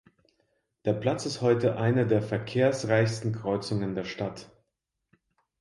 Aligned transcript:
Der 0.83 0.93
Platz 0.93 1.27
ist 1.27 1.41
heute 1.41 1.77
eine 1.77 2.07
der 2.07 2.23
verkehrsreichsten 2.23 3.33
Kreuzungen 3.33 3.93
der 3.93 4.03
Stadt. 4.05 4.49